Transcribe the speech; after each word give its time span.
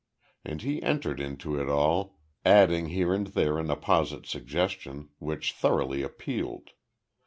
And 0.43 0.63
he 0.63 0.81
entered 0.81 1.19
into 1.19 1.61
it 1.61 1.69
all, 1.69 2.17
adding 2.43 2.87
here 2.87 3.13
and 3.13 3.27
there 3.27 3.59
an 3.59 3.69
apposite 3.69 4.25
suggestion, 4.25 5.09
which 5.19 5.53
thoroughly 5.53 6.01
appealed. 6.01 6.71